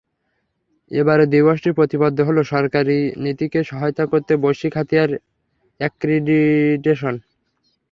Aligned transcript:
এবারে 0.91 1.25
দিবসটির 1.25 1.77
প্রতিপাদ্য 1.79 2.17
হলো 2.21 2.41
সরকারি 2.53 2.97
নীতিকে 3.23 3.59
সহায়তা 3.63 4.03
করতে 4.05 4.33
বৈশ্বিক 4.43 4.73
হাতিয়ার 4.77 5.11
অ্যাক্রিডিটেশন। 5.79 7.15